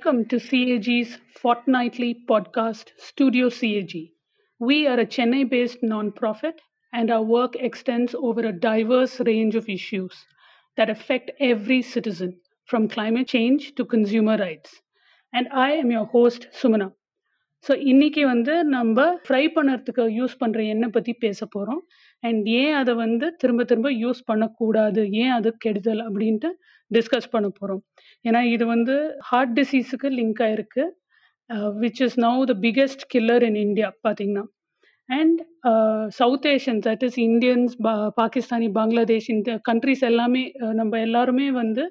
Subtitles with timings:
[0.00, 4.10] Welcome to CAG's fortnightly podcast, Studio CAG.
[4.58, 6.54] We are a Chennai based nonprofit,
[6.92, 10.14] and our work extends over a diverse range of issues
[10.78, 14.80] that affect every citizen, from climate change to consumer rights.
[15.32, 16.92] And I am your host, Sumana.
[17.66, 21.82] So இன்னைக்கு வந்து நம்ம fry பண்ணுறதுக்கு use பண்ணுற எண்ணெய் பற்றி பேச போகிறோம்
[22.23, 25.01] and ஏன் அதை வந்து திரும்ப திரும்ப யூஸ் பண்ணக்கூடாது?
[25.21, 26.01] ஏன் அது கெடுதல்?
[26.07, 26.49] அப்படின்ட்டு
[26.91, 27.81] டிஸ்கஸ் பண்ண போகிறோம்
[28.25, 28.95] ஏன்னா இது வந்து
[29.29, 30.83] ஹார்ட் டிசீஸுக்கு லிங்க் ஆயிருக்கு.
[31.83, 34.45] Which is now the biggest killer in India பார்த்தீங்கன்னா
[35.09, 35.39] and
[36.19, 41.83] South Asian that is Indians பா பாகிஸ்தானி பங்களாதேஷ் இந்த கண்ட்ரிஸ் எல்லாமே uh, நம்ம எல்லாருமே வந்து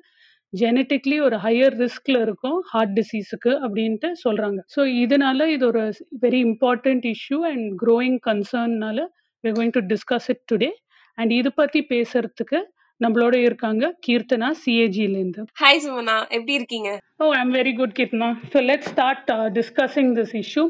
[0.52, 4.60] ஜெனட்டிக்லி ஒரு ஹையர் ரிஸ்க்ல இருக்கும் ஹார்ட் டிசீஸுக்கு அப்படின்ட்டு சொல்றாங்க.
[4.74, 5.82] ஸோ இதனால இது ஒரு
[6.24, 9.00] very important issue and growing கன்சர்ன்னால
[9.44, 10.72] we're going to discuss it today.
[11.18, 12.58] And இது பத்தி பேசுறதுக்கு
[13.00, 16.90] நம்மளோட இருக்காங்க கீர்த்தனா சிஏஜிலேருந்து ஹாய் சுமனா எப்படி இருக்கீங்க?
[17.22, 20.64] Oh I'm very good கிட்னா so let start discussing this issue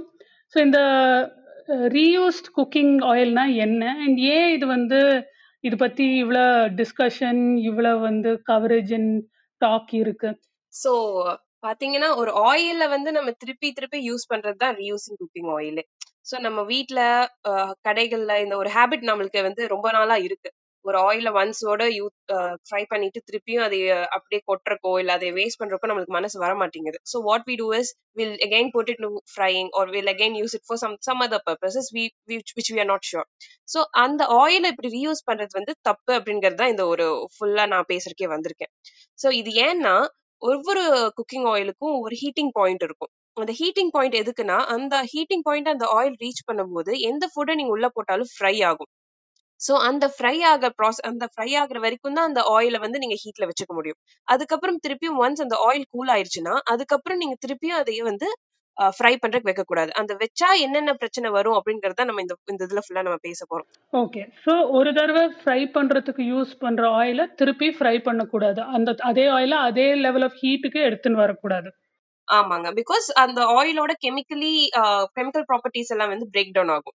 [0.54, 0.80] so இந்த
[1.96, 3.82] ரீயூஸ்ட் குக்கிங் ஆயில்னா என்ன?
[4.04, 5.00] அண்ட் ஏன் இது வந்து
[5.64, 6.46] இது பத்தி இவ்வளோ
[6.80, 9.16] டிஸ்கஷன் இவ்வளோ வந்து கவரேஜ் அண்ட்
[9.62, 10.30] டாக் இருக்கு?
[10.72, 10.92] சோ
[11.66, 15.82] பாத்தீங்கன்னா ஒரு ஆயில வந்து நம்ம திருப்பி திருப்பி யூஸ் பண்றது தான் ரீயூசிங் குக்கிங் ஆயில்
[16.30, 17.00] ஸோ நம்ம வீட்ல
[17.86, 20.50] கடைகள்ல இந்த ஒரு ஹேபிட் நம்மளுக்கு வந்து ரொம்ப நாளா இருக்கு.
[20.84, 22.04] ஒரு ஆயில ஒன்ஸோட யூ
[22.66, 23.78] ஃப்ரை பண்ணிட்டு திருப்பியும் அதை
[24.16, 26.98] அப்படியே கொட்டுறக்கோ இல்ல அதை வேஸ்ட் பண்றப்போ நம்மளுக்கு மனசு வர மாட்டேங்குது.
[27.10, 30.66] So what we do is will again put it frying or will again use it
[30.68, 33.26] for some some other purposes which we are not sure
[33.68, 38.30] so அந்த ஆயிலை இப்படி ரீயூஸ் பண்றது வந்து தப்பு அப்படிங்கிறது தான் இந்த ஒரு ஃபுல்லா நான் பேசுறதுக்கே
[38.34, 38.72] வந்திருக்கேன்.
[39.18, 39.94] ஸோ இது ஏன்னா
[40.42, 40.82] ஒவ்வொரு
[41.18, 43.12] குக்கிங் ஆயிலுக்கும் ஒரு ஹீட்டிங் பாயிண்ட் இருக்கும்.
[43.36, 47.88] அந்த ஹீட்டிங் பாயிண்ட் எதுக்குன்னா அந்த ஹீட்டிங் பாயிண்ட் அந்த ஆயில் ரீச் பண்ணும்போது எந்த ஃபுட்டை நீங்க உள்ள
[47.96, 48.90] போட்டாலும் ஃப்ரை ஆகும்.
[49.60, 53.48] சோ அந்த ஃப்ரை ஆக ப்ராசஸ் அந்த ஃப்ரை ஆகுற வரைக்கும் தான் அந்த ஆயிலை வந்து நீங்க ஹீட்ல
[53.50, 53.98] வச்சுக்க முடியும்.
[54.28, 58.28] அதுக்கப்புறம் திருப்பியும் ஒன்ஸ் அந்த ஆயில் கூல் ஆயிருச்சுன்னா அதுக்கப்புறம் நீங்க திருப்பியும் அதையே வந்து
[58.96, 63.02] ஃப்ரை பண்றதுக்கு வைக்க கூடாது அந்த வச்சா என்னென்ன பிரச்சனை வரும் அப்படிங்கறத நம்ம இந்த இந்த இதுல ஃபுல்லா
[63.06, 63.68] நம்ம பேச போறோம்.
[63.92, 68.60] ஓகே சோ ஒரு தடவை ஃப்ரை பண்றதுக்கு யூஸ் பண்ற ஆயில திருப்பி ஃப்ரை பண்ணக்கூடாது.
[68.76, 71.70] அந்த அதே ஆயில அதே லெவல் ஆஃப் ஹீட்டுக்கு எடுத்துன்னு வரக்கூடாது.
[72.30, 72.68] ஆமாங்க.
[72.78, 74.52] பிகாஸ் அந்த ஆயிலோட கெமிக்கலி
[75.16, 76.96] கெமிக்கல் ப்ராப்பர்ட்டிஸ் எல்லாம் வந்து பிரேக் டவுன் ஆகும்.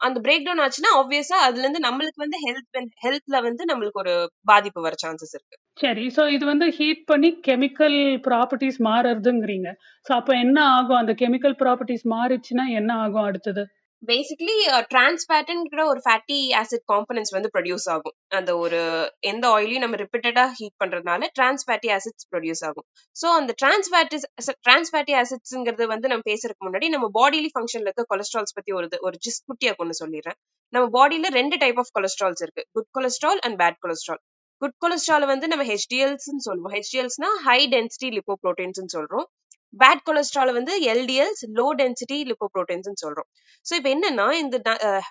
[0.00, 2.68] அந்த பிரேக் டவுன் ஆச்சுன்னா ஆப்வியஸா அதுல இருந்து நம்மளுக்கு வந்து ஹெல்த்
[3.04, 4.14] ஹெல்த்ல வந்து நம்மளுக்கு ஒரு
[4.44, 5.56] பாதிப்பு வர சான்சஸ் இருக்கு.
[5.78, 7.96] சரி சோ இது வந்து ஹீட் பண்ணி கெமிக்கல்
[8.26, 9.68] ப்ராப்பர்ட்டிஸ் மாறுறதுங்கிறீங்க.
[10.06, 11.00] சோ அப்போ என்ன ஆகும்?
[11.02, 13.64] அந்த கெமிக்கல் ப்ராப்பர்ட்டிஸ் மாறிச்சுன்னா என்ன ஆகும் அடுத்தது?
[14.08, 14.54] பேசிக்கலி
[14.92, 18.14] டிரான்ஸ்பேட்டன்ங்கிற uh, ஒரு ஃபேட்டி ஆசிட் காம்பனன்ஸ் வந்து ப்ரொடியூஸ் ஆகும்.
[18.38, 18.80] அந்த ஒரு
[19.30, 22.86] எந்த ஆயிலையும் நம்ம ரிப்பீட்டடா ஹீட் பண்றதுனால டிரான்ஸ்பேட்டி ஆசிட்ஸ் ப்ரொடியூஸ் ஆகும்.
[23.16, 23.90] ஸோ அந்த டிரான்ஸ்
[24.66, 29.42] டிரான்ஸ்பேட்டி ஆசிட்ஸ்ங்கிறது வந்து நம்ம பேசுறதுக்கு முன்னாடி நம்ம பாடியில ஃபங்க்ஷன்ல இருக்க கொலஸ்ட்ரால்ஸ் பத்தி ஒரு ஒரு ஜிஸ்
[29.48, 30.38] குட்டியா கொண்டு சொல்லிடுறேன்.
[30.72, 32.64] நம்ம பாடியில ரெண்டு டைப் ஆஃப் கொலஸ்ட்ரால்ஸ் இருக்கு.
[32.76, 34.22] Good cholesterol and bad cholesterol
[34.62, 36.74] good cholesterol வந்து நம்ம ஹெச்டிஎல்ஸ் சொல்லுவோம்.
[36.76, 39.26] ஹெச்டிஎல்ஸ்னா ஹை டென்சிட்டி லிப்போப்ரோட்டீன்ஸ் சொல்றோம்.
[39.74, 43.28] பேட் கொலஸ்ட்ரால் வந்து எல்டிஎல்ஸ் லோ டென்சிட்டி லிப்போப்ரோட்டீன்ஸ் சொல்றோம்.
[43.66, 44.56] ஸோ இப்போ என்னன்னா இந்த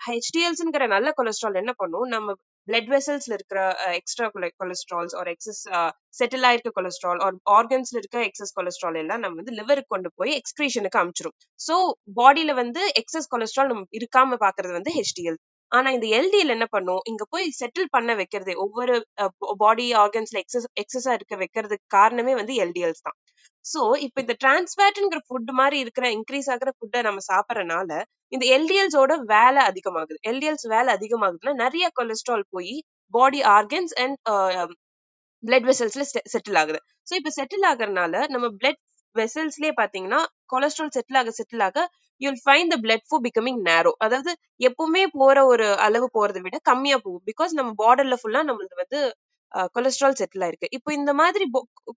[0.07, 2.07] ஹெச்டிஎல்ஸ்ங்கிற நல்ல கொலஸ்ட்ரால் என்ன பண்ணும்?
[2.15, 2.35] நம்ம
[2.67, 3.59] பிளட் வெசல்ஸ்ல இருக்கிற
[3.97, 4.27] எக்ஸ்ட்ரா
[4.59, 5.61] கொலஸ்ட்ரால்ஸ் ஒரு எக்ஸஸ்
[6.19, 10.99] செட்டில் ஆயிருக்க கொலஸ்ட்ரால் ஆர் ஆர்கன்ஸ்ல இருக்க எக்ஸஸ் கொலஸ்ட்ரால் எல்லாம் நம்ம வந்து லிவருக்கு கொண்டு போய் எக்ஸ்கிரீஷனுக்கு
[11.01, 11.75] அனுப்பிச்சிரும் ஸோ
[12.19, 15.39] பாடியில வந்து எக்ஸஸ் கொலஸ்ட்ரால் நம்ம இருக்காம பாக்குறது வந்து ஹெச்டிஎல்
[15.73, 17.01] ஆனா இந்த எல்டிஎல் என்ன பண்ணும்?
[17.11, 18.95] இங்க போய் செட்டில் பண்ண வைக்கிறது ஒவ்வொரு
[19.63, 23.17] பாடி ஆர்கன்ஸ்ல எக்ஸஸ் எக்ஸஸா இருக்க வைக்கிறதுக்கு காரணமே வந்து எல்டிஎல்ஸ் தான்.
[23.65, 27.89] சோ இப்ப இந்த டிரான்ஸ்பேட்ங்கிற ஃபுட் மாதிரி இருக்கிற இன்க்ரீஸ் ஆகுற ஃபுட்டை நம்ம சாப்பிடறனால
[28.31, 30.17] இந்த எல்டிஎல்ஸோட வேலை அதிகமாகுது.
[30.31, 32.73] எல்டிஎல்ஸ் வேலை அதிகமாகுதுன்னா நிறைய கொலஸ்ட்ரால் போய்
[33.13, 34.17] பாடி ஆர்கன்ஸ் அண்ட்
[35.43, 36.03] பிளட் வெசல்ஸ்ல
[36.33, 36.79] செட்டில் ஆகுது.
[37.07, 38.81] ஸோ இப்போ செட்டில் ஆகுறதுனால நம்ம பிளட்
[39.15, 40.19] வெசல்ஸ்லயே பாத்தீங்கன்னா
[40.53, 41.79] கொலஸ்ட்ரால் செட்டில் ஆக செட்டில் ஆக
[42.21, 44.31] you'll find the blood flow becoming narrow அதாவது
[44.69, 47.23] எப்பவுமே போற ஒரு அளவு போறதை விட கம்மியா போகும்.
[47.31, 48.99] பிகாஸ் நம்ம பார்டர்ல ஃபுல்லா நம்மளுக்கு வந்து
[49.75, 50.67] கொலஸ்ட்ரால் செட்டில் ஆயிருக்கு.
[50.77, 51.45] இப்போ இந்த மாதிரி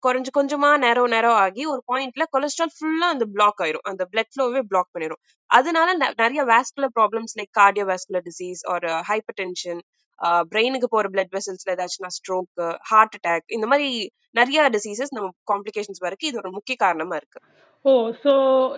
[0.07, 3.87] குறைஞ்சு கொஞ்சமா நேரோ நேரோ ஆகி ஒரு பாயிண்ட்ல கொலஸ்ட்ரால் ஃபுல்லா அந்த பிளாக் ஆயிரும்.
[3.91, 5.21] அந்த பிளட் ஃப்ளோவே பிளாக் பண்ணிரும்.
[5.51, 5.89] அதனால
[6.23, 9.81] நிறைய vascular problems like cardio vascular disease ஒரு ஹைப்பர் டென்ஷன்
[10.53, 12.61] பிரெயினுக்கு போற பிளட் வெசல்ஸ்ல ஏதாச்சும்னா ஸ்ட்ரோக்
[12.91, 13.89] ஹார்ட் அட்டாக் இந்த மாதிரி
[14.39, 17.41] நிறைய டிசீசஸ் நம்ம காம்ப்ளிகேஷன்ஸ் வரைக்கும் இது ஒரு முக்கிய காரணமா இருக்கு.
[17.87, 17.93] ஓ
[18.23, 18.33] ஸோ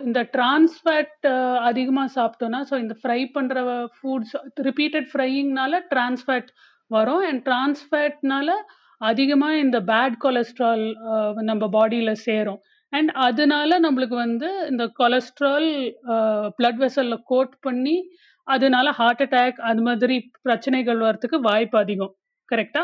[0.06, 1.26] இந்த டிரான்ஸ்ஃபேட்
[1.68, 3.58] அதிகமாக சாப்பிட்டோன்னா ஸோ இந்த ஃப்ரை பண்ணுற
[3.96, 4.34] ஃபுட்ஸ்
[4.68, 6.48] ரிப்பீட்டட் ஃப்ரையிங்னால டிரான்ஸ்ஃபேட்
[6.90, 7.22] வரும்.
[7.28, 8.50] அண்ட் டிரான்ஸ்ஃபேட்னால
[9.10, 10.84] அதிகமாக இந்த பேட் கொலஸ்ட்ரால்
[11.50, 12.60] நம்ம பாடியில் சேரும்.
[12.92, 15.68] அண்ட் அதனால நம்மளுக்கு வந்து இந்த கொலஸ்ட்ரால்
[16.58, 17.96] பிளட் வெசலில் கோட் பண்ணி
[18.48, 20.16] அதனால ஹார்ட் அட்டாக் அது மாதிரி
[20.46, 22.12] பிரச்சனைகள் வரத்துக்கு வாய்ப்பு அதிகம்.
[22.48, 22.82] கரெக்டா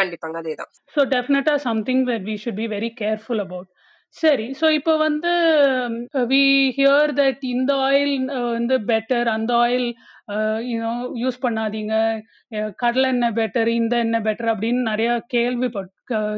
[0.00, 0.70] கண்டிப்பாங்க அதேதான்.
[0.94, 3.68] ஸோ டெஃபினட்டாக something that we should be very careful about
[4.16, 4.44] சரி.
[4.60, 5.30] ஸோ இப்போ வந்து
[6.30, 6.40] வி
[6.76, 8.12] ஹியர் தட் இந்த ஆயில்
[8.50, 9.88] வந்து பெட்டர் அந்த ஆயில்
[10.70, 11.94] யூனோ யூஸ் பண்ணாதீங்க.
[12.52, 15.90] அஹ் கடலை எண்ணெய் பெட்டர் இந்த எண்ணெய் பெட்டர் அப்படின்னு நிறைய கேள்விப்பட்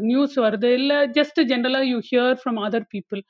[0.04, 0.70] நியூஸ் வருது.
[0.78, 3.22] இல்லை ஜஸ்ட் ஜென்ரலாக you hear from other people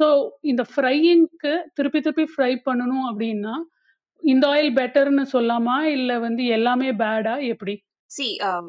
[0.00, 0.06] so
[0.42, 3.54] இந்த ஃப்ரையிங்க்கு திருப்பி திருப்பி ஃப்ரை பண்ணணும் அப்படின்னா
[4.22, 5.76] இந்த ஆயில் பெட்டர்னு சொல்லாமா?
[5.96, 7.74] இல்ல வந்து எல்லாமே பேடா எப்படி?
[8.50, 8.66] Um,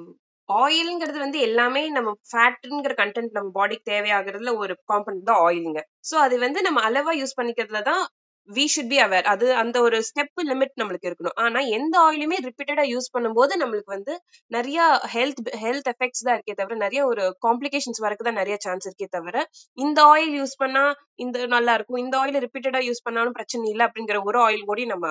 [0.56, 6.38] ஆயில்ங்கிறது வந்து எல்லாமே நம்ம ஃபேட்டுங்கிற கண்டென்ட் நம்ம பாடிக்கு தேவையாகிறதுல ஒரு காம்பனண்ட் தான் ஆயிலுங்க ஸோ அது
[6.46, 8.04] வந்து நம்ம அளவா யூஸ் பண்ணிக்கிறதுல தான்
[8.50, 11.36] வி ஷுட் பி அவேர் அது அந்த ஒரு ஸ்டெப் லிமிட் நம்மளுக்கு இருக்கணும்.
[11.44, 14.14] ஆனா எந்த ஆயிலுமே ரிப்பீட்டடா யூஸ் பண்ணும்போது நம்மளுக்கு வந்து
[14.52, 14.80] நிறைய
[15.14, 19.36] ஹெல்த் ஹெல்த் எஃபெக்ட்ஸ் தான் இருக்கே தவிர நிறைய ஒரு காம்ப்ளிகேஷன்ஸ் வரக்கு தான் நிறைய சான்ஸ் இருக்கே தவிர
[19.78, 20.84] இந்த ஆயில் யூஸ் பண்ணா
[21.20, 25.06] இந்த நல்லா இருக்கும் இந்த ஆயில் ரிப்பீட்டடா யூஸ் பண்ணாலும் பிரச்சனை இல்லை அப்படிங்கிற ஒரு ஆயில் கூட நம்ம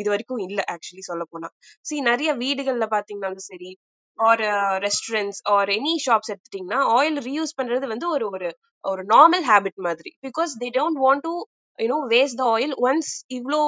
[0.00, 1.50] இது வரைக்கும் இல்ல ஆக்சுவலி சொல்ல போனா.
[1.84, 3.70] சி நிறைய வீடுகள்ல பாத்தீங்கன்னாலும் சரி
[4.18, 4.42] or
[4.84, 8.48] restaurants or any shops எடுத்துட்டீங்கன்னா ஆயில் ரீயூஸ் பண்றது வந்து ஒரு ஒரு
[8.84, 10.10] ஒரு நார்மல் ஹேபிட் மாதிரி.
[10.26, 11.32] Because they don't want to
[11.78, 13.58] you know waste the oil once இவ்ளோ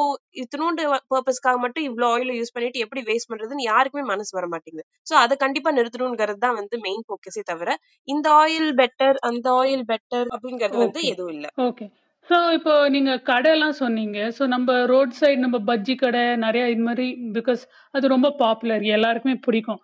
[0.42, 4.86] இத்தினோண்டு பர்பஸ்க்காக மட்டும் இவ்ளோ ஆயில் யூஸ் பண்ணிட்டு எப்படி வேஸ்ட் பண்றதுன்னு யாருக்குமே மனசு வர மாட்டேங்குது.
[5.06, 7.76] சோ அதை கண்டிப்பா நிறுத்தணுங்கிறது தான் வந்து மெயின் ஃபோக்கஸே தவிர
[8.08, 11.48] இந்த ஆயில் பெட்டர் அந்த ஆயில் பெட்டர் அப்படிங்கிறது வந்து எதுவும் இல்ல.
[11.68, 11.86] ஓகே
[12.28, 14.18] ஸோ இப்போ நீங்க கடையெல்லாம் சொன்னீங்க.
[14.36, 17.06] ஸோ நம்ம ரோட் சைடு நம்ம பஜ்ஜி கடை நிறைய இது மாதிரி
[17.36, 17.62] பிகாஸ்
[17.94, 19.80] அது ரொம்ப பாப்புலர் எல்லாருக்குமே பிடிக்கும்.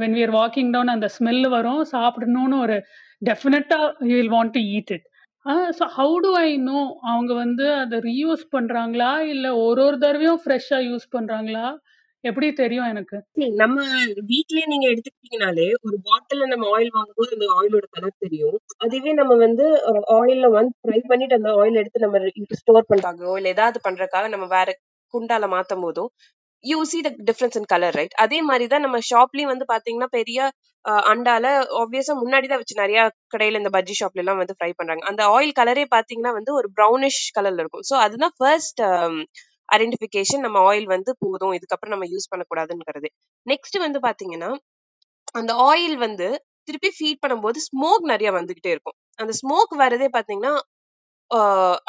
[0.00, 2.76] வென் we வாக்கிங் டவுன் அந்த ஸ்மெல் வரும் சாப்பிடணும்னு ஒரு
[3.22, 5.06] டெஃபினட்டா you will want to eat it
[5.70, 10.88] so how to I know அவங்க வந்து அதை ரீயூஸ் பண்றாங்களா இல்ல ஒரு ஒரு தடவையும் ஃப்ரெஷ்ஷாக
[10.88, 11.66] யூஸ் பண்றாங்களா
[12.24, 13.16] எப்படி தெரியும் எனக்கு
[13.56, 13.76] நம்ம
[14.30, 19.66] வீட்லயே நீங்க எடுத்துக்கிட்டீங்கனாலே ஒரு பாட்டில நம்ம ஆயில் வாங்கும்போது அந்த ஆயிலோட கலர் தெரியும் அதுவே நம்ம வந்து
[20.16, 22.22] ஆயில்ல வந்து ஃப்ரை பண்ணிட்டு அந்த ஆயில் எடுத்து நம்ம
[22.60, 24.68] ஸ்டோர் பண்றாங்க இல்ல ஏதாவது பண்றதுக்காக நம்ம வேற
[25.14, 26.04] குண்டால மாத்தும் போதோ
[26.70, 30.38] you see the difference in colour right அதே மாதிரி தான் நம்ம ஷாப்லயும் வந்து பாத்தீங்கன்னா பெரிய
[31.12, 31.46] அண்டால
[31.80, 32.98] ஆப்வியஸா முன்னாடி தான் வச்சு நிறைய
[33.32, 35.02] கடையில இந்த பஜ்ஜி ஷாப்ல எல்லாம் வந்து ஃப்ரை பண்றாங்க.
[35.10, 37.84] அந்த ஆயில் கலரே பாத்தீங்கன்னா வந்து ஒரு ப்ரௌனிஷ் கலர்ல இருக்கும்.
[37.90, 38.82] ஸோ அதுதான் ஃபர்ஸ்ட்
[39.68, 43.08] ஐடென்டிஃபிகேஷன் um, நம்ம ஆயில் வந்து போதும் இதுக்கப்புறம் நம்ம யூஸ் பண்ணக்கூடாதுங்கிறது.
[43.46, 44.50] நெக்ஸ்ட் வந்து பாத்தீங்கன்னா
[45.38, 46.28] அந்த ஆயில் வந்து
[46.68, 48.96] திருப்பி ஃபீட் பண்ணும்போது ஸ்மோக் நிறைய வந்துகிட்டே இருக்கும்.
[49.22, 50.52] அந்த ஸ்மோக் வரதே பாத்தீங்கன்னா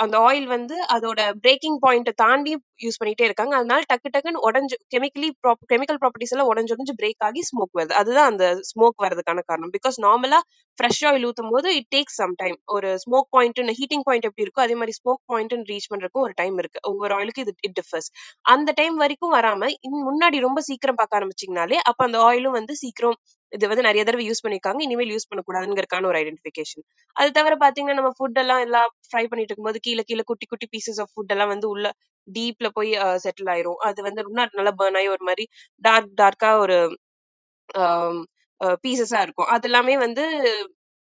[0.04, 2.52] அந்த ஆயில் வந்து அதோட பிரேக்கிங் பாயிண்ட்டை தாண்டி
[2.86, 3.54] யூஸ் பண்ணிட்டே இருக்காங்க.
[3.60, 5.30] அதனால டக்கு டக்குன்னு உடஞ்சு கெமிக்கலி
[5.72, 7.94] கெமிக்கல் ப்ராப்பர்ட்டிஸ் எல்லாம் உடஞ்சு உடஞ்சு பிரேக் ஆகி ஸ்மோக் வருது.
[8.02, 9.72] அதுதான் அந்த ஸ்மோக் வரதுக்கான காரணம்.
[9.78, 10.40] பிகாஸ் நார்மலா
[10.78, 14.64] ஃப்ரெஷ் ஆயில் ஊத்தும் போது இட் டேக்ஸ் சம் டைம் ஒரு ஸ்மோக் பாயிண்ட் ஹீட்டிங் பாயிண்ட் எப்படி இருக்கோ
[14.66, 16.80] அதே மாதிரி ஸ்மோக் பாயிண்ட் ரீச் பண்றதுக்கும் ஒரு டைம் இருக்கு.
[16.92, 18.10] ஒவ்வொரு ஆயிலுக்கு இது இட் டிஃபர்ஸ்
[18.46, 23.18] அந்த டைம் வரைக்கும் வராம இன் முன்னாடி ரொம்ப சீக்கிரம் பார்க்க ஆரம்பிச்சிங்கனாலே அப்ப அந்த ஆயிலும் வந்து சீக்கிரம்
[23.52, 26.84] இது வந்து நிறைய தடவை யூஸ் பண்ணிருக்காங்க இனிமேல் யூஸ் பண்ணக்கூடாதுங்கிறதுக்கான ஒரு ஐடென்டிஃபிகேஷன்
[27.16, 31.00] அது தவிர பாத்தீங்கன்னா நம்ம ஃபுட் எல்லாம் எல்லாம் ஃப்ரை பண்ணிட்டு இருக்கும்போது கீழே கீழே குட்டி குட்டி பீசஸ்
[31.04, 31.88] ஆஃப் ஃபுட் எல்லாம் வந்து உள்ள
[32.28, 32.92] டீப்ல போய்
[33.26, 33.80] செட்டில் ஆயிரும்.
[33.88, 35.46] அது வந்து ரொம்ப நல்லா பேர்ன் ஆகி ஒரு மாதிரி
[35.84, 36.78] டார்க் டார்க்கா ஒரு
[38.86, 39.50] பீசஸா இருக்கும்.
[39.56, 40.24] அது எல்லாமே வந்து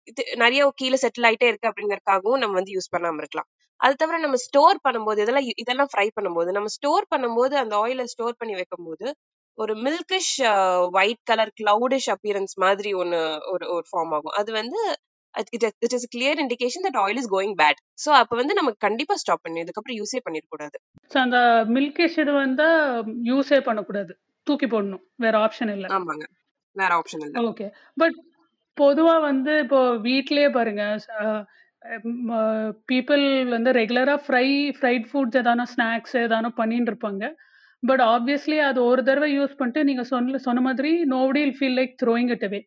[0.08, 3.48] இது நிறைய கீழே செட்டில் ஆயிட்டே இருக்கு அப்படிங்கறதுக்காகவும் நம்ம வந்து யூஸ் பண்ணாம இருக்கலாம்.
[3.80, 8.38] அது தவிர நம்ம ஸ்டோர் பண்ணும்போது இதெல்லாம் இதெல்லாம் ஃப்ரை பண்ணும்போது நம்ம ஸ்டோர் பண்ணும்போது அந்த ஆயில ஸ்டோர்
[8.40, 9.06] பண்ணி வைக்கும்போது
[9.58, 10.34] ஒரு milkish
[10.98, 13.20] white colour cloudish appearance மாதிரி ஒன்னு
[13.52, 14.34] ஒரு ஒரு ஃபார்ம் ஆகும்.
[14.40, 14.80] அது வந்து
[15.54, 19.44] it is clear indication that oil is going bad so அப்போ வந்து நம்ம கண்டிப்பா ஸ்டாப்
[19.46, 20.76] பண்ணி இதுக்கப்புறம் யூஸே பண்ணிடக்கூடாது
[21.10, 21.38] ஸோ அந்த
[21.76, 22.66] மில்கிஷ் இது வந்து
[23.30, 24.12] யூஸே பண்ணக்கூடாது.
[24.46, 25.04] தூக்கி போடணும்.
[25.16, 25.88] வேற ஆப்ஷன் இல்லை.
[25.96, 26.26] ஆமாங்க.
[26.76, 27.36] வேற ஆப்ஷன் இல்ல.
[27.50, 27.66] ஓகே
[28.02, 28.16] பட்
[28.78, 30.84] பொதுவா வந்து இப்போ வீட்லயே பாருங்க
[32.90, 33.24] பீப்புள்
[33.54, 37.24] வந்து ரெகுலரா ஃப்ரை ஃப்ரைட் ஃபுட்ஸ் ஏதானோ ஸ்நாக்ஸ் ஏதானோ பண்ணிட்டு இருப்பாங்க.
[37.86, 42.30] பட் ஆப்வியஸ்லி அது ஒரு தடவை யூஸ் பண்ணிட்டு நீங்க சொன்ன சொன்ன மாதிரி nobody feel like throwing
[42.30, 42.60] it away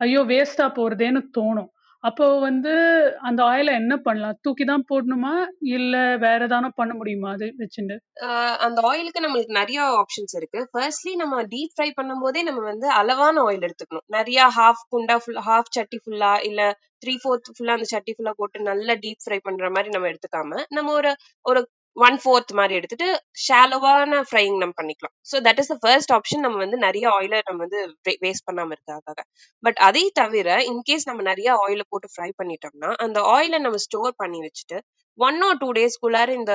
[0.00, 1.70] ஐயோ வேஸ்டா போறதேன்னு தோணும்.
[2.04, 2.72] அப்போ வந்து
[3.20, 4.38] அந்த ஆயில என்ன பண்ணலாம்?
[4.44, 5.34] தூக்கி தான் போடணுமா?
[5.74, 7.96] இல்ல வேற ஏதானோ பண்ண முடியுமா அது வச்சுட்டு
[8.28, 10.60] ஆஹ் அந்த ஆயிலுக்கு நம்மளுக்கு நிறைய ஆப்ஷன்ஸ் இருக்கு.
[10.72, 14.06] ஃபர்ஸ்ட்லி நம்ம டீப் ஃப்ரை பண்ணும்போதே நம்ம வந்து அளவான ஆயில் எடுத்துக்கணும்.
[14.16, 16.60] நிறைய ஹாஃப் குண்டா ஃபுல் ஹாஃப் சட்டி ஃபுல்லா இல்ல
[17.02, 20.92] த்ரீ ஃபோர்த் ஃபுல்லா அந்த சட்டி ஃபுல்லா போட்டு நல்லா டீப் ஃப்ரை பண்ற மாதிரி நம்ம எடுத்துக்காம நம்ம
[21.00, 21.12] ஒரு
[21.44, 21.62] ஒரு
[21.96, 23.08] ஒன் ஃபோர்த் மாதிரி எடுத்துட்டு
[23.46, 25.14] ஷாலோவான ஃப்ரைங் நம்ம பண்ணிக்கலாம்.
[25.30, 27.80] So that is the first option நம்ம வந்து நிறைய ஆயில நம்ம வந்து
[28.24, 29.24] வேஸ்ட் பண்ணாம இருக்காக
[29.62, 34.40] பட் அதை தவிர இன்கேஸ் நம்ம நிறைய ஆயில போட்டு ஃப்ரை பண்ணிட்டோம்னா அந்த ஆயில நம்ம ஸ்டோர் பண்ணி
[34.46, 34.78] வச்சுட்டு
[35.18, 36.54] ஒன் ஆர் டூ டேஸ்க்குள்ளார இந்த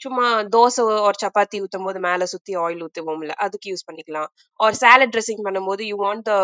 [0.00, 4.28] சும்மா தோசை ஒரு சப்பாத்தி ஊத்தும் போது மேல சுத்தி ஆயில் ஊத்துவோம்ல அதுக்கு யூஸ் பண்ணிக்கலாம்.
[4.60, 6.34] ஒரு சாலட் ட்ரெஸ்ஸிங் பண்ணும்போது you want the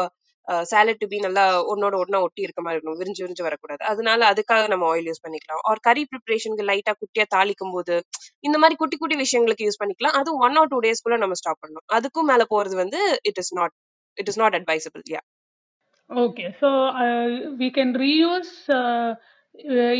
[0.70, 2.98] salad to be நல்லா ஒன்னோட ஒன்னா ஒட்டி இருக்க மாதிரி இருக்கணும்.
[3.00, 3.82] விரிஞ்சு விரிஞ்சு வரக்கூடாது.
[3.90, 5.62] அதனால அதுக்காக நம்ம ஆயில் யூஸ் பண்ணிக்கலாம்.
[5.70, 7.96] ஒரு கறி ப்ரிப்பரேஷனுக்கு லைட்டா குட்டியா தாளிக்கும் போது
[8.48, 10.16] இந்த மாதிரி குட்டி குட்டி விஷயங்களுக்கு யூஸ் பண்ணிக்கலாம்.
[10.20, 11.86] அது ஒன் ஆர் டூ டேஸ்க்குள்ள நம்ம ஸ்டாப் பண்ணணும்.
[11.98, 13.00] அதுக்கும் மேல போறது வந்து
[13.30, 13.74] it is not
[14.18, 15.22] it is not advisable yeah
[16.10, 16.68] okay so
[17.62, 18.54] we can reuse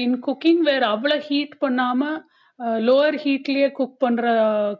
[0.04, 2.02] in cooking வேற அவ்வளோ ஹீட் பண்ணாம
[2.86, 4.24] லோவர் ஹீட்லயே குக் பண்ற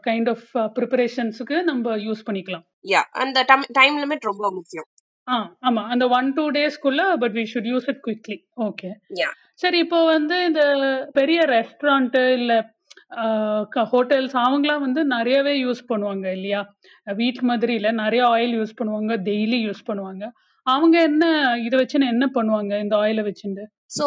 [0.07, 0.47] கைண்ட் ஆஃப்
[0.77, 2.65] ப்ரிப்பரேஷன்ஸுக்கு நம்ம யூஸ் பண்ணிக்கலாம்.
[2.93, 3.43] யா அந்த
[3.79, 4.87] டைம் லிமிட் ரொம்ப முக்கியம்.
[5.29, 5.81] ஆ ஆமா.
[5.93, 8.89] அந்த one two டேஸ்க்குள்ள but we should use it quickly okay
[9.21, 10.61] yeah சரி இப்போ வந்து இந்த
[11.13, 12.53] பெரிய ரெஸ்டாரண்ட் இல்ல
[13.91, 16.59] ஹோட்டல்ஸ் அவங்களாம் வந்து நிறையவே யூஸ் பண்ணுவாங்க இல்லையா?
[17.15, 20.23] வீட்டு மாதிரி இல்ல நிறைய ஆயில் யூஸ் பண்ணுவாங்க டெய்லி யூஸ் பண்ணுவாங்க.
[20.67, 21.23] அவங்க என்ன
[21.65, 24.05] இதை வச்சுன்னு என்ன பண்ணுவாங்க இந்த ஆயிலை வச்சுட்டு ஸோ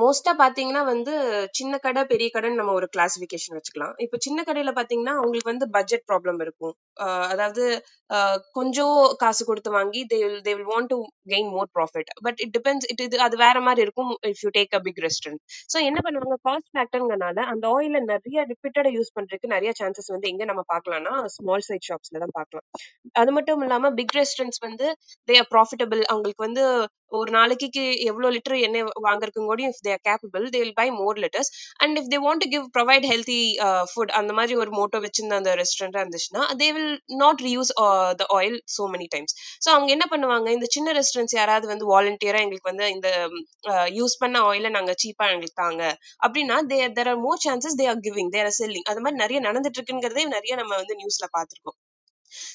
[0.00, 1.12] மோஸ்டா uh, பாத்தீங்கன்னா வந்து
[1.52, 3.94] சின்ன கடை பெரிய கடைன்னு நம்ம ஒரு கிளாசிஃபிகேஷன் வச்சுக்கலாம்.
[4.04, 6.74] இப்போ சின்ன கடையில பாத்தீங்கன்னா அவங்களுக்கு வந்து பட்ஜெட் ப்ராப்ளம் இருக்கும்.
[7.04, 7.64] அஹ் அதாவது
[8.10, 10.98] அஹ் கொஞ்சம் காசு கொடுத்து வாங்கி they will they will want to
[11.32, 14.74] gain more profit but it depends it இது அது வேற மாதிரி இருக்கும் if you take
[14.78, 16.38] a big restaurant so என்ன பண்ணுவாங்க?
[16.48, 21.66] காஸ்ட் ஃபேக்டர்ங்கனால அந்த ஆயில நிறைய ரிப்பீட்டடா யூஸ் பண்றதுக்கு நிறைய சான்சஸ் வந்து எங்க நம்ம பார்க்கலாம்னா ஸ்மால்
[21.68, 22.66] சைட் ஷாப்ஸ்ல தான் பார்க்கலாம்
[23.22, 24.88] அது மட்டும் இல்லாம பிக் ரெஸ்டாரண்ட்ஸ் வந்து
[25.28, 26.66] தே ஆர் ப்ராஃபிட்டபிள் அவங்களுக்கு வந்து
[27.12, 31.50] ஒரு நாளைக்கு எவ்வளவு லிட்டர் எண்ணெய் வாங்குறதுக்கும் கூட if they're capable they will buy more litres
[31.82, 33.40] and if they want to give provide healthy
[33.92, 36.92] food அந்த மாதிரி ஒரு மோட்டோ வச்சிருந்த அந்த ரெஸ்டாரண்ட் இருந்துச்சுன்னா they will
[37.22, 37.72] not reuse
[38.20, 42.42] the oil so many times so அவங்க என்ன பண்ணுவாங்க இந்த சின்ன ரெஸ்டாரண்ட்ஸ் யாராவது வந்து வாலண்டியரா
[42.44, 43.08] எங்களுக்கு வந்து இந்த
[43.98, 45.82] யூஸ் uh, பண்ண ஆயில நாங்க சீப்பா எங்களுக்கு தாங்க.
[46.24, 49.40] அப்படின்னா they there are more chances they are giving there are selling அது மாதிரி நிறைய
[49.48, 51.78] நடந்துட்டு இருக்குங்கிறதே நிறைய நம்ம வந்து நியூஸ்ல பார்த்திருக்கோம்.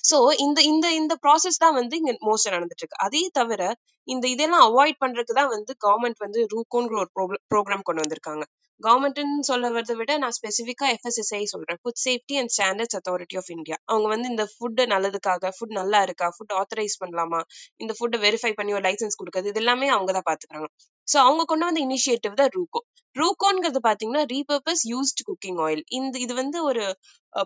[0.09, 3.61] சோ இந்த இந்த இந்த ப்ராசஸ் தான் வந்து இங்க மோஸ்டா நடந்துட்டு இருக்கு அதே தவிர
[4.07, 7.09] இந்த இதெல்லாம் அவாய்ட் பண்றதுக்கு தான் வந்து கவர்மெண்ட் வந்து ரூகோங்கிற ஒரு
[7.51, 8.43] ப்ரோக்ராம் கொண்டு வந்திருக்காங்க.
[8.81, 11.79] கவர்மெண்ட்னு சொல்ல வரத விட நான் ஸ்பெசிஃபிக்கா எஃப்எஸ்எஸ்ஐ சொல்றேன்.
[11.81, 16.27] Food safety and standards authority of India அவங்க வந்து இந்த ஃபுட் நல்லதுக்காக ஃபுட் நல்லா இருக்கா
[16.35, 17.39] ஃபுட் ஆத்தரைஸ் பண்ணலாமா
[17.79, 20.69] இந்த ஃபுட்டை வெரிஃபை பண்ணி ஒரு லைசன்ஸ் கொடுக்குறது இது எல்லாமே அவங்க தான் பாத்துக்கிறாங்க
[21.07, 22.81] சோ அவங்க கொண்டு வந்த இனிஷியேட்டிவ் தான் ரூகோ
[23.21, 26.83] ரூகோன்ங்கிறது பாத்தீங்கன்னா ரீபர்பஸ் யூஸ்ட் குக்கிங் ஆயில் இந்த இது வந்து ஒரு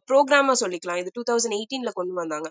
[0.10, 1.00] ப்ரோக்ராமா சொல்லிக்கலாம்.
[1.04, 2.50] இது டூ தௌசண்ட் எயிட்டீன்ல கொண்டு வந்தாங்க.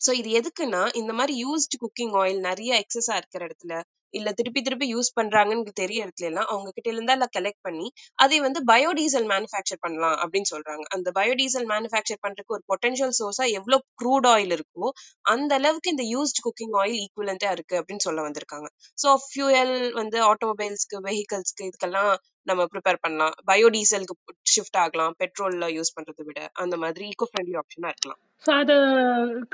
[0.00, 3.74] சோ இது எதுக்குன்னா இந்த மாதிரி யூஸ்ட் குக்கிங் ஆயில் நிறைய எக்ஸஸா இருக்கிற இடத்துல
[4.14, 7.86] இல்ல திருப்பி திருப்பி யூஸ் பண்றாங்கன்னு தெரிய இடத்துல எல்லாம் அவங்க கிட்ட இருந்தா எல்லாம் கலெக்ட் பண்ணி
[8.24, 10.84] அதை வந்து பயோடீசல் மேனுஃபேக்சர் பண்ணலாம் அப்படின்னு சொல்றாங்க.
[10.96, 14.90] அந்த பயோடீசல் மேனுஃபேக்சர் பண்றதுக்கு ஒரு பொட்டன்ஷியல் சோர்ஸா எவ்வளவு க்ரூட் ஆயில் இருக்கோ
[15.34, 18.68] அந்த அளவுக்கு இந்த யூஸ்ட் குக்கிங் ஆயில் ஈக்குவலண்டா இருக்கு அப்படின்னு சொல்ல வந்திருக்காங்க.
[19.02, 22.12] சோ ஃபியூயல் வந்து ஆட்டோமொபைல்ஸ்க்கு வெஹிக்கல்ஸ்க்கு இதுக்கெல்லாம்
[22.46, 23.34] நம்ம ப்ரிப்பேர் பண்ணலாம்.
[23.50, 24.14] பயோடீசலுக்கு
[24.54, 25.16] ஷிஃப்ட் ஆகலாம்.
[25.22, 28.20] பெட்ரோல்ல யூஸ் பண்றதை விட அந்த மாதிரி ஈகோ ஃப்ரெண்ட்லி ஆப்ஷனா இருக்கலாம்.
[28.44, 28.76] ஸோ அதை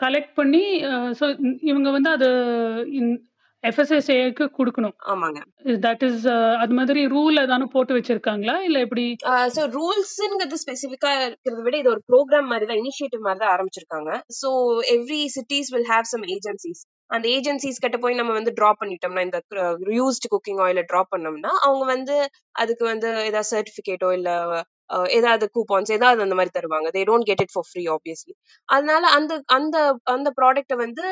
[0.05, 0.63] கலெக்ட் பண்ணி
[1.19, 1.25] ஸோ
[1.71, 2.29] இவங்க வந்து அது
[3.65, 4.95] எஃப்எஸ்எஸ்ஏக்கு கொடுக்கணும்.
[5.13, 5.41] ஆமாங்க.
[5.87, 6.23] தட் இஸ்
[6.63, 8.55] அது மாதிரி ரூல் ஏதானு போட்டு வச்சிருக்காங்களா?
[8.69, 9.05] இல்ல எப்படி?
[9.57, 14.11] ஸோ ரூல்ஸ்ங்கிறது ஸ்பெசிஃபிக்கா இருக்கிறத விட இது ஒரு ப்ரோக்ராம் மாதிரி தான் இனிஷியேட்டிவ் மாதிரி தான் ஆரம்பிச்சிருக்காங்க.
[14.41, 14.51] So
[14.97, 19.39] every cities will have some agencies அந்த ஏஜென்சிஸ் கிட்ட போய் நம்ம வந்து ட்ரா பண்ணிட்டோம்னா இந்த
[19.97, 22.17] யூஸ்ட் குக்கிங் ஆயில ட்ராப் பண்ணோம்னா அவங்க வந்து
[22.63, 24.31] அதுக்கு வந்து ஏதாவது சர்டிபிகேட்டோ இல்ல
[25.17, 26.89] ஏதாவது கூப்பான்ஸ் ஏதாவது அந்த மாதிரி தருவாங்க.
[26.97, 28.35] They don't get it for free obviously
[28.69, 29.77] அதனால அந்த அந்த
[30.15, 31.05] அந்த ப்ராடக்ட்டை வந்து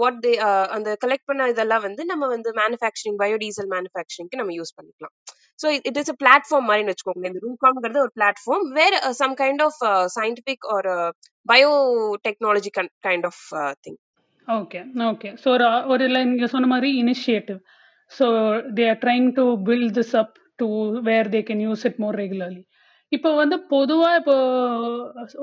[0.00, 0.32] வாட் தே
[0.76, 5.14] அந்த கலெக்ட் பண்ண இதெல்லாம் வந்து நம்ம வந்து மேனுஃபேக்சரிங் பயோடீசல் மேனுஃபேக்சரிங்க்கு நம்ம யூஸ் பண்ணிக்கலாம்.
[5.58, 9.80] So it is a platform மாதிரி வச்சுக்கோங்க இந்த ரூகாம்ங்கிறது ஒரு பிளாட்ஃபார்ம் வேற சம் கைண்ட் ஆஃப்
[10.16, 10.94] சயின்டிபிக் ஒரு
[11.46, 11.70] bio
[12.26, 12.72] technology
[13.06, 13.42] kind of
[13.84, 13.98] thing
[14.48, 17.60] okay okay so ஒரு ஒரு இல்லை நீங்க சொன்ன மாதிரி initiative
[18.10, 18.26] so
[18.78, 20.68] they are trying to build this up to
[21.02, 22.62] where they can use it more regularly
[23.12, 24.36] இப்போ வந்து பொதுவா இப்போ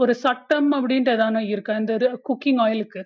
[0.04, 1.74] ஒரு சட்டம் அப்படின்ட்டு எதானோ இருக்கா?
[1.82, 1.94] இந்த
[2.30, 3.02] குக்கிங் ஆயிலுக்கு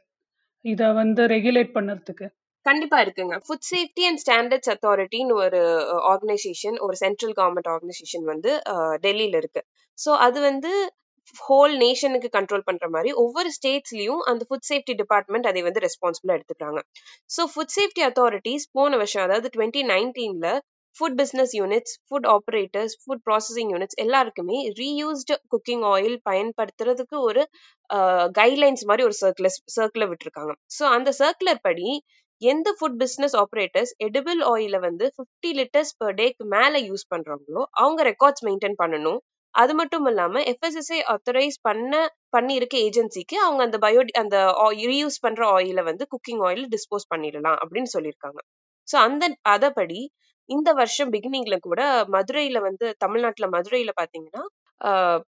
[0.65, 2.27] இதை வந்து ரெகுலேட் பண்ணுறதுக்கு.
[2.65, 3.35] கண்டிப்பா இருக்குங்க.
[3.45, 9.41] ஃபுட் சேஃப்டி அண்ட் ஸ்டாண்டர்ட்ஸ் அத்தாரிட்டின்னு ஒரு uh, ஆர்கனைசேஷன் ஒரு சென்ட்ரல் கவர்மெண்ட் ஆர்கனைசேஷன் வந்து uh, டெல்லியில
[9.41, 9.61] இருக்கு.
[9.97, 10.71] ஸோ அது வந்து
[11.43, 16.81] ஹோல் நேஷனுக்கு கண்ட்ரோல் பண்ற மாதிரி ஒவ்வொரு ஸ்டேட்ஸ்லயும் அந்த ஃபுட் சேஃப்டி டிபார்ட்மெண்ட் அதை வந்து ரெஸ்பான்சிபிளா எடுத்துக்கிறாங்க.
[17.29, 20.49] ஸோ ஃபுட் சேஃப்டி அத்தாரிட்டிஸ் போன வருஷம் அதாவது twenty நைன்டீன்ல
[20.95, 27.41] food business units food operators food processing units எல்லாருக்குமே ரீயூஸ்டு குக்கிங் ஆயில் பயன்படுத்துறதுக்கு ஒரு
[28.39, 30.53] கைட்லைன்ஸ் மாதிரி ஒரு சர்க்குலர் சர்க்குலர் விட்டுருக்காங்க.
[30.77, 31.89] ஸோ அந்த சர்க்குலர் படி
[32.41, 38.01] எந்த ஃபுட் பிஸ்னஸ் ஆப்ரேட்டர்ஸ் எடிபிள் ஆயில வந்து ஃபிஃப்டி லிட்டர்ஸ் பர் டேக்கு மேல யூஸ் பண்றாங்களோ அவங்க
[38.11, 39.19] ரெக்கார்ட்ஸ் மெயின்டைன் பண்ணணும்.
[39.55, 41.93] அது மட்டும் இல்லாம எஃப்எஸ்எஸ்ஐ ஆத்தரைஸ் பண்ண
[42.35, 44.37] பண்ணியிருக்க ஏஜென்சிக்கு அவங்க அந்த பயோ அந்த
[44.91, 48.39] ரீயூஸ் பண்ற ஆயில வந்து குக்கிங் ஆயில் டிஸ்போஸ் பண்ணிடலாம் அப்படின்னு சொல்லியிருக்காங்க.
[48.87, 49.23] ஸோ அந்த
[49.55, 49.99] அதப்படி
[50.49, 51.81] இந்த வருஷம் பிகினிங்ல கூட
[52.15, 54.43] மதுரையில வந்து தமிழ்நாட்டுல மதுரையில பாத்தீங்கன்னா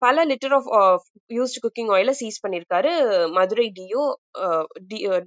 [0.04, 2.92] பல லிட்டர் ஆஃப் யூஸ்ட் குக்கிங் ஆயில சீஸ் பண்ணிருக்காரு
[3.38, 4.04] Madurai DO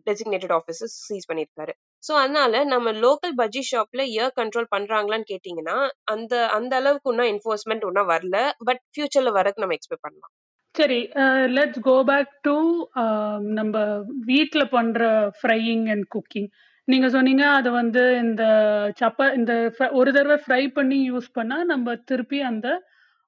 [0.07, 1.73] designated officers seize பண்ணியிருக்காரு.
[2.05, 5.77] ஸோ அதனால நம்ம லோக்கல் பஜ்ஜி ஷாப்ல இயர் கண்ட்ரோல் பண்றாங்களான்னு கேட்டீங்கன்னா
[6.13, 8.37] அந்த அந்த அளவுக்கு இன்னும் என்ஃபோர்ஸ்மெண்ட் ஒன்றும் வரல.
[8.67, 10.33] பட் ஃபியூச்சர்ல வரக்கு நம்ம எக்ஸ்பெக்ட் பண்ணலாம்.
[10.75, 10.99] சரி
[11.57, 12.55] லெட்ஸ் கோ பேக் டு
[13.59, 13.75] நம்ம
[14.31, 15.03] வீட்டில் பண்ற
[15.39, 16.49] ஃப்ரையிங் அண்ட் குக்கிங்
[16.87, 18.43] நீங்க சொன்னீங்க அது வந்து இந்த
[18.99, 19.53] சப்பா இந்த
[19.99, 22.67] ஒரு தடவை ஃப்ரை பண்ணி யூஸ் பண்ணா நம்ம திருப்பி அந்த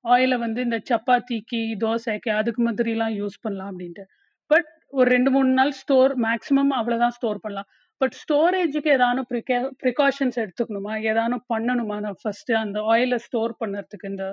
[0.05, 4.03] ஆயிலை வந்து இந்த சப்பாத்திக்கு தோசைக்கு அதுக்கு மாதிரிலாம் யூஸ் பண்ணலாம் அப்படின்ட்டு.
[4.51, 7.69] பட் ஒரு ரெண்டு மூணு நாள் ஸ்டோர் மேக்ஸிமம் அவ்வளோதான் ஸ்டோர் பண்ணலாம்.
[8.01, 10.93] பட் ஸ்டோரேஜுக்கு ஏதானு ப்ரிகா ப்ரிகாஷன்ஸ் எடுத்துக்கணுமா?
[11.11, 11.95] ஏதானு பண்ணணுமா?
[12.05, 14.25] நான் ஃபர்ஸ்ட் அந்த ஆயிலை ஸ்டோர் பண்ணுறதுக்கு இந்த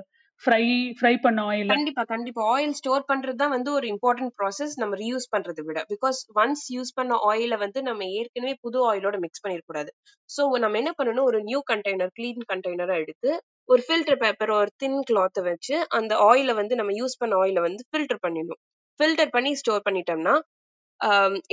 [0.42, 0.62] ஃப்ரை
[0.98, 2.42] ஃப்ரை பண்ண ஆயில் கண்டிப்பா கண்டிப்பா.
[2.54, 5.80] ஆயில் ஸ்டோர் பண்றது தான் வந்து ஒரு இம்பார்ட்டன்ட் ப்ராசஸ் நம்ம ரீயூஸ் பண்றதை விட.
[5.92, 9.90] பிகாஸ் ஒன்ஸ் யூஸ் பண்ண ஆயில வந்து நம்ம ஏற்கனவே புது ஆயிலோட மிக்ஸ் பண்ணிடக்கூடாது
[10.30, 11.28] ஸோ நம்ம என்ன பண்ணணும்?
[11.30, 13.30] ஒரு நியூ கண்டெய்னர் கிளீன் கண்டெய்னரை எடுத்து
[13.68, 17.82] ஒரு ஃபில்டர் பேப்பர் ஒரு தின் கிளாத்தை வச்சு அந்த ஆயில வந்து நம்ம யூஸ் பண்ண ஆயில வந்து
[17.90, 18.60] ஃபில்டர் பண்ணிடணும்.
[19.00, 20.34] ஃபில்டர் பண்ணி ஸ்டோர் பண்ணிட்டோம்னா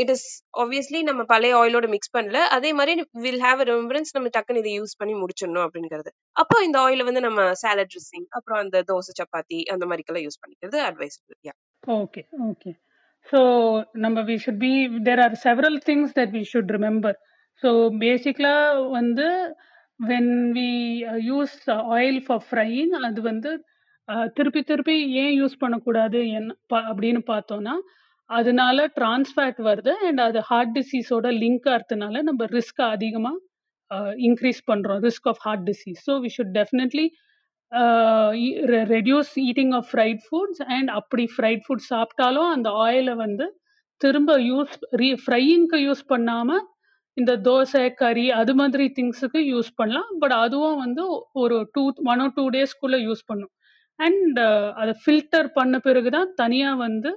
[0.02, 0.28] இட் இஸ்
[0.62, 2.94] ஆப்வியஸ்லி நம்ம பழைய ஆயிலோட மிக்ஸ் பண்ணல அதே மாதிரி
[3.26, 7.50] வில் ஹேவ் ரெம்பரன்ஸ் நம்ம டக்குன்னு இதை யூஸ் பண்ணி முடிச்சிடணும் அப்படிங்கிறது அப்போ இந்த ஆயில வந்து நம்ம
[7.64, 11.56] சாலட் ட்ரெஸ்ஸிங் அப்புறம் அந்த தோசை சப்பாத்தி அந்த மாதிரிக்கெல்லாம் யூஸ் பண்ணிக்கிறது அட்வைசபிள் யா
[12.00, 12.74] ஓகே okay.
[13.28, 17.14] நம்ம number we should be there are several things that we should remember.
[17.64, 17.70] So,
[18.92, 19.28] வந்து
[20.00, 20.70] when we
[21.26, 21.58] use
[21.96, 23.52] oil for frying அது வந்து
[24.10, 26.56] uh, திருப்பி திருப்பி ஏன் யூஸ் பண்ணக்கூடாது என்ன
[26.90, 27.76] அப்படின்னு பார்த்தோன்னா
[28.32, 33.38] அதனால டிரான்ஸ்ஃபேட் வருது அண்ட் அது ஹார்ட் டிசீஸோட லிங்க் ஆகிறதுனால நம்ம ரிஸ்க் அதிகமாக
[34.28, 37.08] இன்க்ரீஸ் பண்ணுறோம் risk of heart disease so we should definitely
[38.94, 43.46] reduce eating of fried foods and அப்படி ஃப்ரைட் ஃபுட் சாப்பிட்டாலும் அந்த ஆயிலை வந்து
[44.02, 46.64] திரும்ப யூஸ் ரீ ஃப்ரையிங்க்கு யூஸ் பண்ணாமல்
[47.18, 50.12] இந்த தோசை கறி அது மாதிரி திங்ஸுக்கு யூஸ் பண்ணலாம்.
[50.22, 51.04] பட் அதுவும் வந்து
[51.42, 53.52] ஒரு டூ ஒன் ஆர் டூ டேஸ்க்குள்ளே யூஸ் பண்ணும்.
[54.00, 54.40] அண்ட்
[54.82, 57.12] அதை ஃபில்டர் பண்ண பிறகு தான் தனியாக வந்து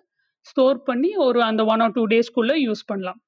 [0.52, 3.20] ஸ்டோர் பண்ணி ஒரு அந்த ஒன் ஆர் டூ டேஸ்க்குள்ளே யூஸ் பண்ணலாம்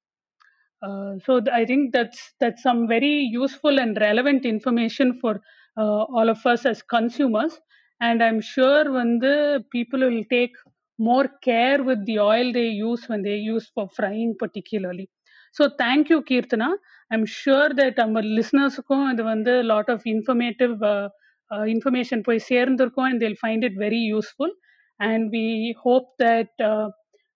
[0.82, 5.34] Uh, so th- I think that's that's some very useful and relevant information for
[5.78, 7.60] uh, all of us as consumers,
[8.02, 10.54] and I'm sure when the people will take
[11.00, 15.08] more care with the oil they use when they use for frying particularly.
[15.54, 16.70] So thank you, Kirtana.
[17.12, 18.76] I'm sure that our listeners
[19.14, 21.08] இது வந்து lot of informative uh,
[21.52, 24.52] uh, information போய் சேர்ந்திருக்கும் and they'll find it very useful.
[25.00, 25.46] And we
[25.86, 26.88] hope that uh,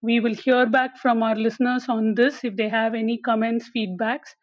[0.02, 4.34] we will hear back from our listeners on this if they have any comments, feedbacks.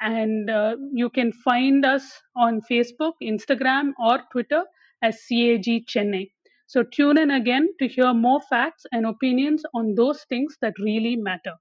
[0.00, 2.04] And uh, you can find us
[2.36, 4.64] on Facebook, Instagram, or Twitter
[5.02, 6.30] as CAG Chennai.
[6.66, 11.16] So tune in again to hear more facts and opinions on those things that really
[11.16, 11.54] matter.